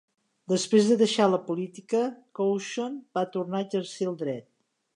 Després 0.51 0.87
de 0.91 0.95
deixar 1.01 1.27
la 1.33 1.39
política, 1.49 2.01
Cauchon 2.39 2.95
va 3.19 3.25
tornar 3.37 3.61
a 3.61 3.67
exercir 3.69 4.09
el 4.13 4.19
dret. 4.23 4.49